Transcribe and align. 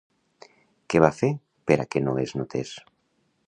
Què 0.93 1.01
va 1.05 1.11
fer 1.19 1.31
per 1.71 1.79
a 1.83 1.87
què 1.93 2.05
no 2.07 2.17
es 2.25 2.37
notés? 2.41 2.73